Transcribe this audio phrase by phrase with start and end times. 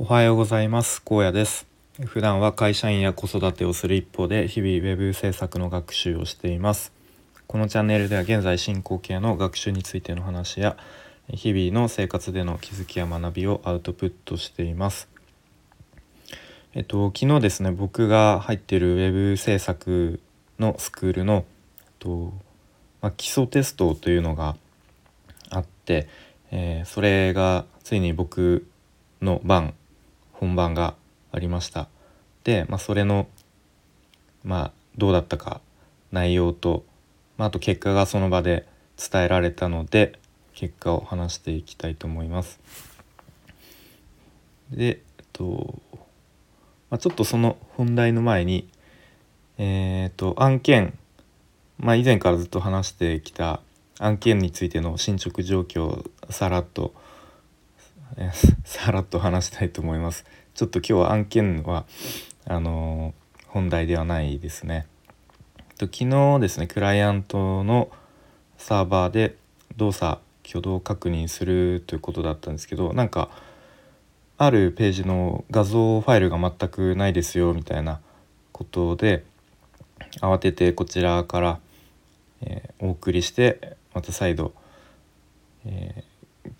[0.00, 1.02] おはようございます。
[1.02, 1.66] 高野です。
[2.06, 6.92] 普段は会社員や子育てをする一方で日々ウェブ制作の学習をしています。
[7.48, 10.76] このチャンネルでは現在進行形の学習についての話や
[11.34, 15.08] 日々の生活での気づきや学びをアウトプットしています。
[16.74, 20.20] えっと昨日ですね僕が入っているウェブ制作
[20.60, 21.44] のスクールの
[21.98, 22.32] と、
[23.00, 24.54] まあ、基礎テストというのが
[25.50, 26.08] あって、
[26.52, 28.64] えー、それがついに僕
[29.20, 29.74] の番
[30.38, 30.94] 本番が
[31.32, 31.88] ありました
[32.44, 33.28] で、まあ、それの
[34.44, 35.60] まあどうだったか
[36.12, 36.84] 内容と、
[37.36, 40.18] まあ、あと結果がその場で伝えられたので
[40.54, 42.58] 結果を話していきたいと思います。
[44.70, 44.86] で、
[45.18, 45.78] えっと
[46.90, 48.68] まあ、ちょっとその本題の前に
[49.58, 50.96] えっ、と案件、
[51.78, 53.60] まあ、以前からずっと話してきた
[53.98, 56.94] 案件についての進捗状況をさらっと
[58.64, 60.24] さらっと話したいと思います。
[60.54, 61.84] ちょっと今日は案件は
[62.46, 63.14] あの
[63.46, 64.86] 本題ではないですね。
[65.78, 67.90] と昨日ですねクライアントの
[68.56, 69.36] サーバーで
[69.76, 73.30] 動作挙動確認するということだったんですけどなんか
[74.38, 78.00] あるページの画像ファイルが全くないですよみたいな
[78.52, 79.24] ことで
[80.20, 81.60] 慌ててこちらから、
[82.40, 84.52] えー、お送りしてまた再度、
[85.64, 86.04] えー、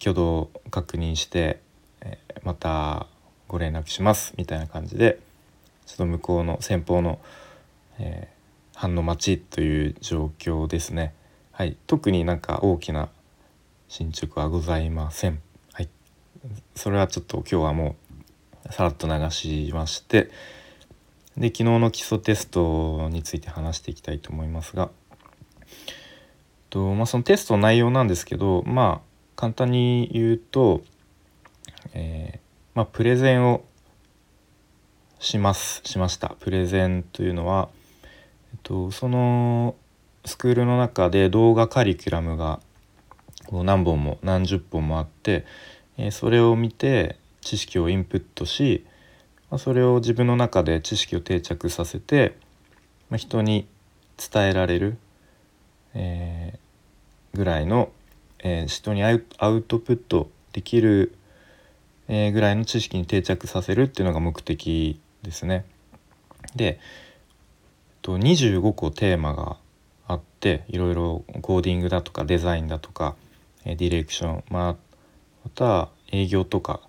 [0.00, 1.60] 挙動確認して、
[2.00, 3.06] え、また
[3.48, 5.18] ご連絡しますみたいな感じで
[5.86, 7.18] ちょっと向こうの先方の、
[7.98, 11.14] えー、反応待ちという状況ですね。
[11.52, 13.08] はい、特になんか大きな
[13.88, 15.40] 進捗はございません。
[15.72, 15.88] はい、
[16.76, 17.96] それはちょっと今日はも
[18.68, 20.30] うさらっと流しまして
[21.36, 24.90] で昨日の基礎テストについて話していきたいと思いますが
[26.70, 29.07] と、まあ、そのテストの内容なんですけどまあ
[29.38, 30.82] 簡単に言うと、
[31.94, 32.38] えー、
[32.74, 33.62] まあ、プレゼンを
[35.20, 35.80] します。
[35.84, 36.30] しました。
[36.40, 37.68] プレゼンというのは、
[38.52, 39.76] えっと、その
[40.24, 42.58] スクールの中で動画カリキュラムが
[43.52, 45.46] 何本も何十本もあって、
[45.98, 48.84] えー、それを見て知識をインプットし、
[49.50, 52.36] まあ、それを自分の中で知識を定着させて、
[53.08, 53.68] まあ、人に
[54.16, 54.98] 伝えられる、
[55.94, 57.92] えー、ぐらいの、
[58.40, 61.14] えー、人にアウトプットできる、
[62.08, 65.64] えー、ぐらいの知識に定着させるっていうのが目的ですね。
[66.54, 66.80] で
[68.02, 69.56] と25個テーマが
[70.06, 73.16] あっていろいろコーディングだとかデザインだとか
[73.64, 74.76] ディレクション、まあ、
[75.44, 76.80] また営業とか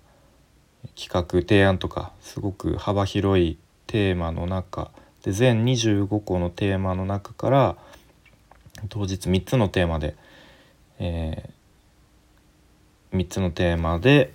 [0.96, 4.90] 企画提案とかすごく幅広いテーマの中
[5.22, 7.76] で全25個のテーマの中から
[8.88, 10.16] 当日3つのテーマで、
[11.00, 14.32] えー、3つのテーマで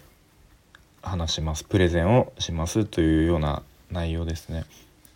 [1.03, 3.61] 話しますプレゼンをしますというような
[3.91, 4.65] 内容ですね。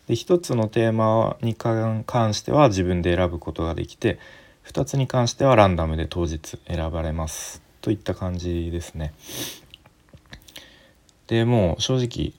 [0.07, 4.19] で1つのテーマに関しては自分で選ぶことができて
[4.65, 9.13] 2つに関してはランダムで当日選ばれますといった感じですね。
[11.27, 12.33] でもう正直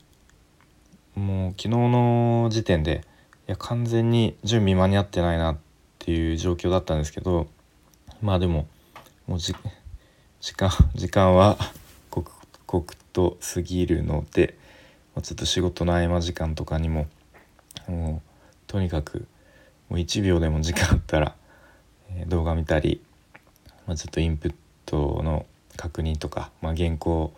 [1.16, 3.04] もう昨日の時点で
[3.48, 5.56] いや完全に準備間に合ってないなっ
[5.98, 7.48] ていう状況だったんですけど
[8.22, 8.66] まあでも
[9.30, 11.56] もう時間 時間は
[12.10, 14.58] 刻々と過ぎるので、
[15.22, 17.06] ちょっと仕事の合間時間とかにも
[17.86, 18.28] もう
[18.66, 19.28] とにかく
[19.88, 21.36] もう1秒でも時間あったら
[22.10, 23.00] え動画見たり、
[23.86, 24.54] まあ、ちょっとインプッ
[24.84, 25.46] トの
[25.76, 27.32] 確認とか、まあ、原稿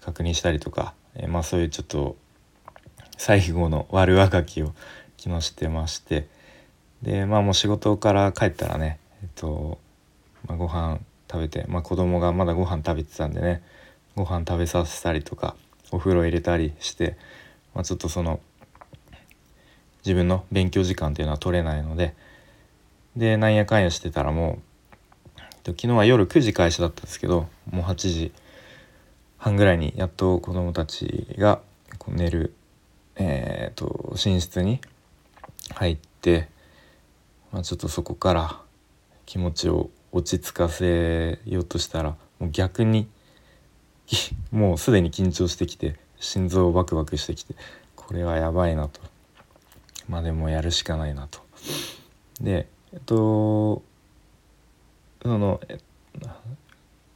[0.00, 2.16] 確認したりとか、えまあ、そういうちょっと
[3.16, 4.72] 最後の 悪あがきを
[5.16, 6.28] 昨日してまして
[7.02, 9.80] でまあもう仕事から帰ったらねえっと、
[10.46, 13.62] まあ、ご飯食べて、まあ、子供がまだご飯食べてたんでね
[14.16, 15.56] ご飯食べさせたりとか
[15.90, 17.16] お風呂入れたりして、
[17.74, 18.40] まあ、ちょっとその
[20.04, 22.14] 自分の勉強時間っていうのは取れないので
[23.16, 24.68] でなんやかんやしてたらもう
[25.66, 28.32] 昨日は夜9時開始だったんですけどもう8時
[29.36, 31.60] 半ぐらいにやっと子供たちが
[32.08, 32.54] 寝る、
[33.16, 34.80] えーと、寝室に
[35.74, 36.48] 入って、
[37.52, 38.60] まあ、ちょっとそこから
[39.26, 43.08] 気持ちを落ち着かせようとしたらもう逆に
[44.50, 47.54] もうすでに緊張してきて心臓バクバクしてきて
[47.94, 49.00] これはやばいなと
[50.08, 51.40] まあでもやるしかないなと。
[52.40, 53.82] でえっと
[55.22, 55.60] その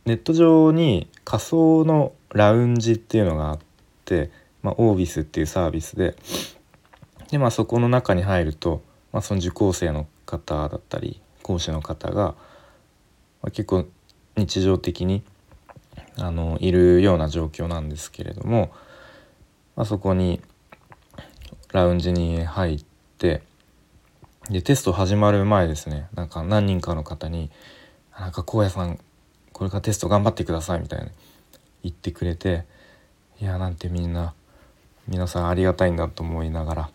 [0.05, 3.59] ネット上に仮想のラウンジっていうのがあっ
[4.05, 4.31] て、
[4.62, 6.17] まあ、オービスっていうサービスで
[7.31, 12.35] で、まあ、そこの中に入ると、まあ、その受講生の方だったり講師の方が、
[13.43, 13.87] まあ、結構
[14.37, 15.23] 日常的に
[16.17, 18.73] あのいるような状況なんですけれども
[19.77, 20.41] まあ、そこに
[21.73, 22.85] ラウンジに入っ
[23.19, 23.43] て
[24.50, 26.09] でテスト始まる前ですね。
[26.15, 27.50] なんか何人かの方に
[28.19, 28.99] 「なんか荒野さん
[29.53, 31.06] これからテスト頑張ってください」みたいな
[31.83, 32.65] 言ってくれて
[33.41, 34.35] いやなんてみんな
[35.09, 36.91] 皆さんありがたいんだと思いながら。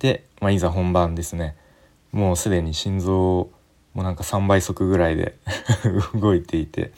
[0.00, 1.56] で、まあ、いざ本番ですね。
[2.12, 3.50] もうすでに心臓
[3.94, 5.36] もうなんか3倍速ぐらいで
[6.14, 6.92] 動いていて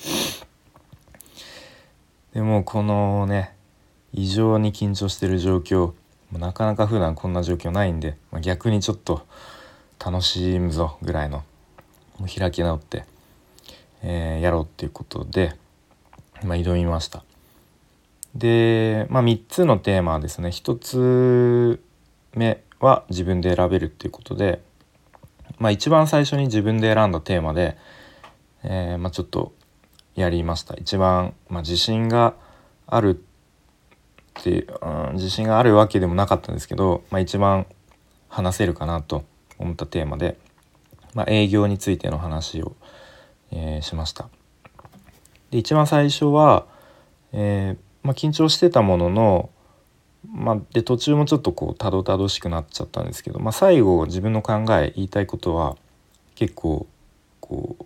[2.35, 3.55] でもこのね
[4.13, 5.93] 異常に緊張してる状況
[6.39, 9.27] なかなか普段こんな状況ないんで、まあ、逆にちょっと
[10.05, 11.43] 楽しむぞぐらいの
[12.27, 13.05] 開き直って、
[14.03, 15.57] えー、やろうっていうことで、
[16.45, 17.25] まあ、挑みました。
[18.35, 21.83] で、まあ、3つのテーマはですね1つ
[22.35, 24.63] 目は自分で選べるっていうことで、
[25.61, 27.77] まあ、一番最初に自分で選んだテーマで、
[28.65, 29.53] えー、まあ、ちょっと
[30.17, 32.35] やりました一番、まあ、自信が
[32.87, 33.23] ある
[34.39, 37.67] っていう、ん、自信があるわけでもなかったんですけど、まあ、一番
[38.29, 39.25] 話せるかなと
[39.59, 40.39] 思ったテーマで、
[41.15, 42.75] まあ、営業についての話を、
[43.53, 44.31] えー、しました。
[45.51, 46.67] で一番最初は、
[47.33, 49.51] えー、ま、緊張してたものの、
[50.29, 55.77] まあ、で途中もちょっとこうたどたどしくなっちゃったんですけど、まあ、最後自分の考え言いたいことは
[56.35, 56.87] 結構
[57.41, 57.85] こう、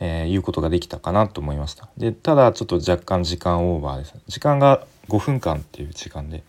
[0.00, 1.88] えー、言うことができたかなと思いました。
[1.96, 4.14] でただちょっと若干時間オーバーです。
[4.26, 6.42] 時間が5分間っていう時間で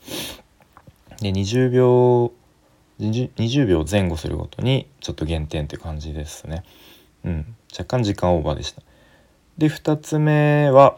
[1.22, 2.32] で20秒
[3.00, 6.64] 20秒前後するごとにちょっと減点って感じですね。
[7.26, 8.82] うん、若干時間オーバーでした。
[9.58, 10.98] で2つ目は、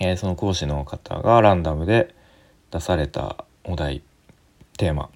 [0.00, 2.14] えー、その講師の方がランダムで
[2.72, 4.02] 出されたお題
[4.76, 5.10] テーマ。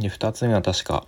[0.00, 1.04] で2つ目は確か、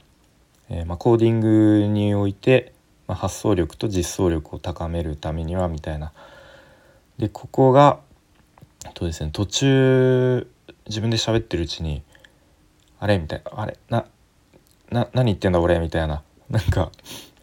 [0.68, 2.74] えー、まあ、コーディングにおいて、
[3.06, 6.12] まあ、発想力と実装力を高めるためにはみたいな。
[7.16, 8.00] でここが
[8.92, 10.46] とですね途中
[10.86, 12.02] 自分で喋ってるうちに
[12.98, 13.18] あれ？
[13.18, 13.60] みたいな。
[13.60, 13.78] あれ？
[13.88, 14.04] な
[14.90, 15.78] な何言ってんだ俺？
[15.78, 16.22] みたいな。
[16.50, 16.90] なんか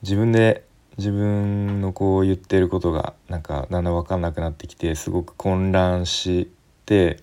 [0.04, 0.66] 自分で
[0.98, 6.50] 自分のこう言ってることがなんかだんだん分かんなくなってきてすごく混乱し
[6.86, 7.20] て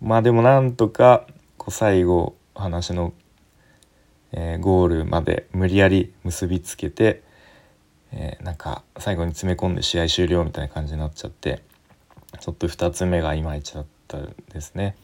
[0.00, 1.26] まあでもなんとか
[1.56, 3.12] こう最後話の、
[4.32, 7.22] えー、ゴールまで無理やり結びつけて、
[8.12, 11.62] えー、なんか最後に詰め込んで試合終了みたいな感じになっちゃって
[12.40, 14.96] ちょっと2つ目がいまいちだったんですね。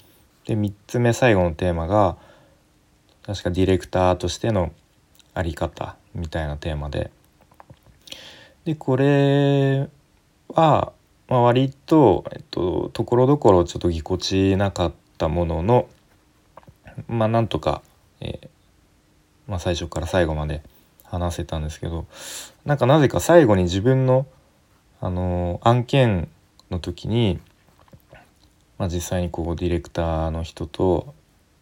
[0.46, 2.16] で3つ目最後のテーマが
[3.25, 4.72] 確かディレクターとしての
[5.34, 7.10] 在り方みたいなテーマで
[8.64, 9.88] でこれ
[10.49, 10.92] は、
[11.28, 15.88] まあ、割と、えっと、ところどころちょっとぎこちなかったものの
[17.08, 17.82] まあなんとか、
[18.20, 18.49] えー、
[19.49, 20.62] まあ、最初から最後まで
[21.05, 22.06] 話せたんですけど
[22.64, 24.26] なんかなぜか最後に自分の、
[25.00, 26.28] あのー、案件
[26.70, 27.38] の時に、
[28.78, 31.14] まあ、実際にこうディレクターの人と、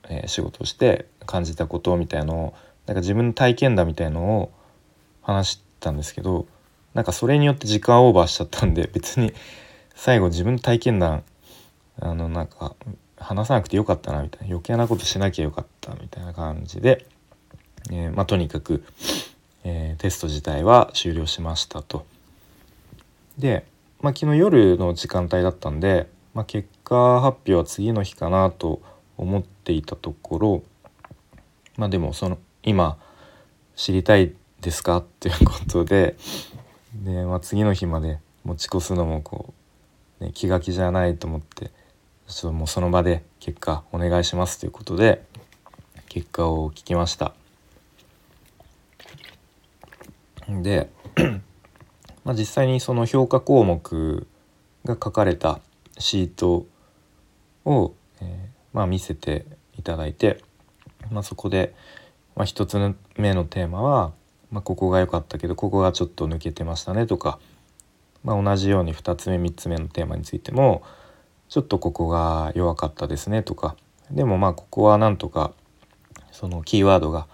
[0.09, 2.55] えー、仕事をして感じたことみたいのを
[2.87, 4.53] なんか自分の体験談みたいのを
[5.23, 6.47] 話したんですけど
[6.95, 9.33] なんかそれによって時間オーバーしちゃったんで別に
[9.95, 11.25] 最後自分の体験談
[12.01, 12.75] あのなんか
[13.17, 17.07] 話さなくてよかったなみたいな余計なことしなきゃよかったみたいな感じで、
[17.91, 18.85] えー、まあ、とにかく、
[19.65, 22.07] えー、テスト自体は終了しましたと。
[23.39, 23.67] で
[24.05, 28.83] まあ、昨日夜の時間帯だったんで、まあ、結果発表は次の日かなと
[29.17, 30.63] 思っていたところ
[31.79, 32.99] まあでもその今
[33.77, 36.17] 知りたいですかっていうことで
[37.03, 39.55] で、まあ、次の日まで持ち越すのもこ
[40.21, 41.71] う、ね、気が気じゃないと思って
[42.29, 45.25] ちょっともうその場で結果お願いしますということで
[46.09, 47.35] 結果を聞きました。
[50.49, 50.91] で
[52.25, 54.27] まあ、実際にその評価項目
[54.85, 55.61] が書かれた
[55.99, 56.67] シート
[57.65, 58.27] を、えー、
[58.73, 59.45] まあ、見せて
[59.79, 60.43] いただいて、
[61.11, 61.75] まあ、そこで、
[62.35, 64.13] まあ、1つ目のテーマは、
[64.55, 67.41] まあ、ここが良かったけどここがちょっと抜けてましたねとか、
[68.23, 70.85] まあ、同じように2つ目3つ目のテーマについても
[71.49, 73.75] ちょっとここが弱かったですねとか
[74.13, 75.53] でもまあここはなんとか
[76.31, 77.27] そのキーワードが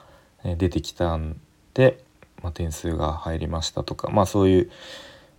[0.57, 1.39] 出てきたん
[1.75, 2.03] で、
[2.43, 4.71] まあ、点数が入りましたとか、まあ、そういう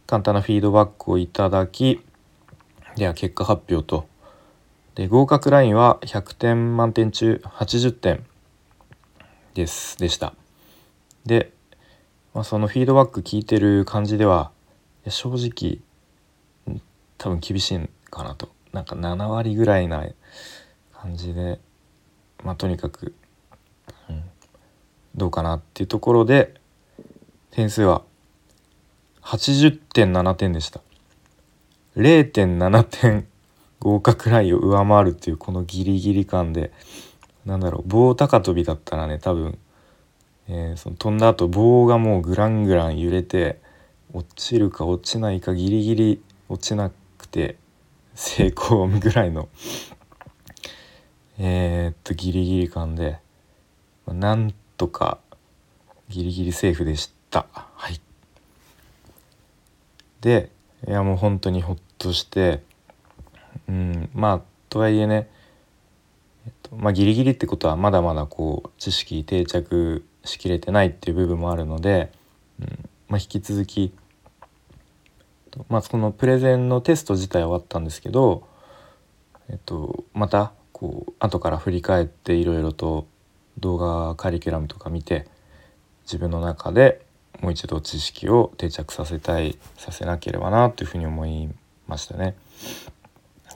[0.06, 2.06] 簡単なフィードバックをいただき
[2.96, 4.08] では結果発表と。
[4.94, 8.26] で合格ラインは100点満点中80点
[9.56, 10.36] ですでした。
[11.26, 11.54] で、
[12.34, 14.52] まあ、そのフィードバック聞いてる感じでは
[15.08, 15.80] 正直
[17.18, 18.50] 多分厳しいかなと。
[18.72, 20.06] なんか7割ぐらいな
[20.94, 21.60] 感じで
[22.44, 23.14] まあとにかく、
[24.10, 24.24] うん、
[25.16, 26.54] どうかなっていうところで
[27.52, 28.04] 点数は
[29.24, 30.80] 80.7点でした。
[31.98, 33.28] 0.7点
[33.80, 36.72] 合格ラインを上回るっていうこのギリギリ感で
[37.46, 39.58] なんだろう棒高跳びだったらね多分、
[40.54, 43.62] えー、その飛んだ後棒がもうグラングラン揺れて
[44.12, 47.56] 落ちるか落ちないかギリギリ落ちなくて
[48.16, 49.48] 成功ぐらいの
[51.40, 53.20] え、っとギリギリ感で
[54.06, 55.20] なんとか
[56.10, 57.46] ギリギリセーフでした。
[57.54, 58.02] はい。
[60.20, 60.52] で
[60.86, 62.62] いやもう本当にほっとして
[63.70, 65.30] うんまあとはいえね、
[66.46, 72.12] えっとまあ、ギリギリってことはまだまだこう知識定着しきれてないっていう部分もあるので、
[72.60, 73.94] うんまあ、引き続き、
[75.70, 78.48] まあ、そのプレゼンのテスト自体は終わったんですけど、
[79.50, 83.06] えっと、またこう後から振り返っていろいろと
[83.60, 85.28] 動画カリキュラムとか見て
[86.04, 87.06] 自分の中で
[87.42, 91.50] もう一度知識を定着させたいさせなければなというふうに思い
[91.88, 92.36] ましたね。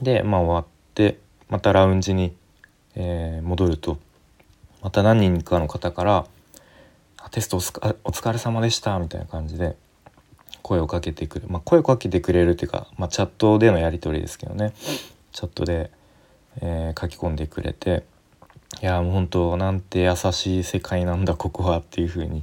[0.02, 1.18] でまあ終わって
[1.48, 2.36] またラウンジに、
[2.94, 3.98] えー、戻ると
[4.82, 6.26] また何人かの方から
[7.30, 9.76] 「テストお疲れ様でした」みたいな感じで
[10.62, 14.72] 声をかけてくる、まあ、声をかけてくれるっていうか、まあ、チャットでのやり取りですけどね
[15.32, 15.90] チャットで、
[16.60, 18.04] えー、書き込んでくれて
[18.82, 22.42] いやもう本当なんて優しい世界なんだここはっていう風に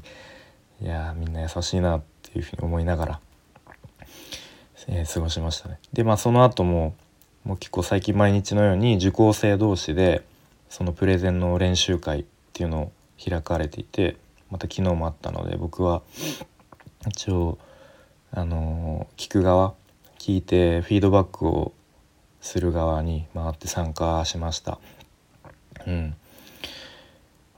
[0.81, 3.19] いやみんな優しいなっていう風に思いながら、
[4.87, 5.79] えー、過ごしましたね。
[5.91, 6.95] でまあその後も
[7.43, 10.23] もう結構最近毎日のように受講生同士で
[10.69, 12.91] そのプレゼンの練習会っていうのを
[13.23, 14.15] 開かれていて
[14.53, 16.03] また昨日もあったので僕は
[17.07, 17.57] 一応
[18.29, 19.73] あの聞く側
[20.19, 21.73] 聞いてフィードバックを
[22.39, 24.77] する側に回って参加しました。
[25.87, 26.15] うん、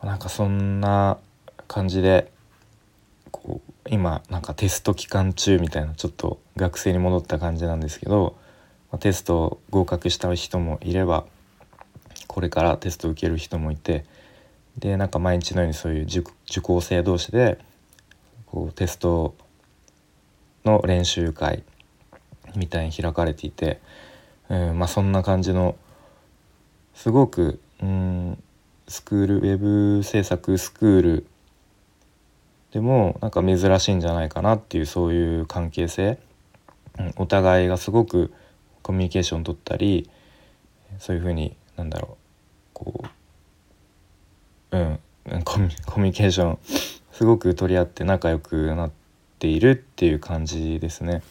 [0.02, 1.18] なんかそんな
[1.68, 2.32] 感じで
[3.30, 8.38] こう今なんかテスト期間中みたいなちょっと学生に戻った感じなんですけど、
[8.90, 11.25] ま、テスト合格した人もいれば
[12.28, 14.06] これからテスト受ける人もいて
[14.77, 17.60] でなんか毎日のようにそういう受講生同士で
[18.46, 19.36] こうテスト
[20.65, 21.63] の練習会
[22.55, 23.79] みたいに開かれていて、
[24.50, 25.75] うんまあ、そんな感じの
[26.94, 28.41] すごくうん
[28.88, 31.27] スクールウェブ制作スクール
[32.72, 36.20] でもなんか珍しいんじゃないかなっていうそういう関係性、
[37.00, 38.34] うん、お互いがすごく
[38.82, 40.10] コミュニケーション取ったり
[41.00, 42.17] そういうふうになんだろう
[42.74, 43.08] こう
[44.75, 45.00] うん。
[45.44, 46.60] コミュニケーション
[47.12, 48.91] すごく取り合って仲良くなっ
[49.39, 51.24] ているっていう感じですね。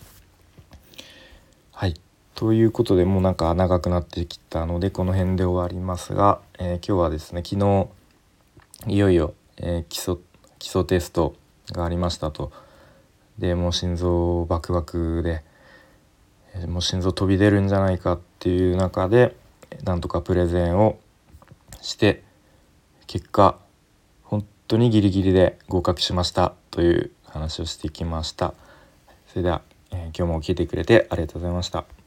[1.73, 1.95] はい。
[2.35, 7.89] ということでもうなんか長くなってきたのでこの辺で終わりますが、えー、今日はですね昨日
[8.87, 10.17] いよいよ、えー、基礎
[10.59, 11.37] 基礎テスト
[11.71, 12.51] がありましたと。
[13.39, 15.43] でもう心臓バクバクで、
[16.55, 19.37] え、もう心臓飛び出るんじゃないかっていう中で
[19.83, 20.99] なんとかプレゼンを
[21.83, 22.23] して
[23.07, 23.59] 結果
[24.23, 28.55] 本当にギリギリで合格しましたという話をしてきました。
[29.27, 32.04] それでは、えー、今日も聞いてくれてありがとうございました。